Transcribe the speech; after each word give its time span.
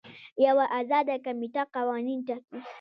یوه 0.45 0.65
ازاده 0.79 1.15
کمیټه 1.25 1.63
قوانین 1.75 2.19
ټاکي. 2.27 2.59